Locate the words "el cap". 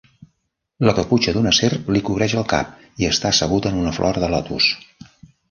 2.41-2.73